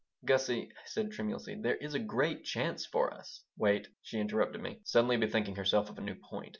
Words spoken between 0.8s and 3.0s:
I said, tremulously, "there is a great chance